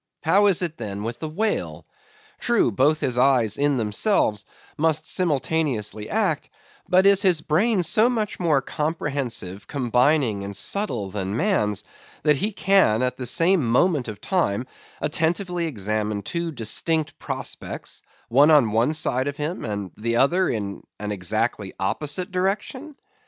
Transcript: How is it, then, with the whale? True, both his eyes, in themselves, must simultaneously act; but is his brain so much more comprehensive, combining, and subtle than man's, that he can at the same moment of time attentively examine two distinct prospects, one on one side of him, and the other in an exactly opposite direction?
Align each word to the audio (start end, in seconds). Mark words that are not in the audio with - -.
How 0.23 0.47
is 0.47 0.63
it, 0.63 0.77
then, 0.77 1.03
with 1.03 1.19
the 1.19 1.29
whale? 1.29 1.85
True, 2.39 2.71
both 2.71 3.01
his 3.01 3.19
eyes, 3.19 3.55
in 3.59 3.77
themselves, 3.77 4.45
must 4.75 5.07
simultaneously 5.07 6.09
act; 6.09 6.49
but 6.89 7.05
is 7.05 7.21
his 7.21 7.41
brain 7.41 7.83
so 7.83 8.09
much 8.09 8.39
more 8.39 8.63
comprehensive, 8.63 9.67
combining, 9.67 10.43
and 10.43 10.57
subtle 10.57 11.11
than 11.11 11.37
man's, 11.37 11.83
that 12.23 12.37
he 12.37 12.51
can 12.51 13.03
at 13.03 13.17
the 13.17 13.27
same 13.27 13.63
moment 13.69 14.07
of 14.07 14.19
time 14.19 14.65
attentively 15.01 15.67
examine 15.67 16.23
two 16.23 16.51
distinct 16.51 17.19
prospects, 17.19 18.01
one 18.27 18.49
on 18.49 18.71
one 18.71 18.95
side 18.95 19.27
of 19.27 19.37
him, 19.37 19.63
and 19.63 19.91
the 19.95 20.15
other 20.15 20.49
in 20.49 20.81
an 20.99 21.11
exactly 21.11 21.73
opposite 21.79 22.31
direction? 22.31 22.95